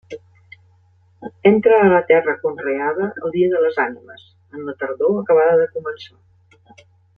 [1.49, 4.25] Entra a la terra conreada el dia de les Ànimes,
[4.57, 6.85] en la tardor acabada de començar.